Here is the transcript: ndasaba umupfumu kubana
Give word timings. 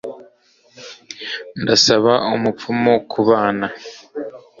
ndasaba 1.61 2.13
umupfumu 2.35 2.93
kubana 3.11 3.67